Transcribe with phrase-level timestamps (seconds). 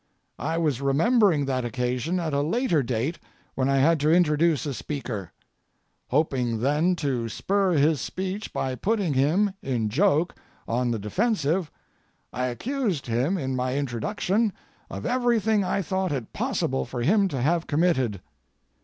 [0.39, 3.19] I was remembering that occasion at a later date
[3.53, 5.31] when I had to introduce a speaker.
[6.07, 10.33] Hoping, then, to spur his speech by putting him, in joke,
[10.67, 11.69] on the defensive,
[12.33, 14.53] I accused him in my introduction
[14.89, 18.21] of everything I thought it impossible for him to have committed.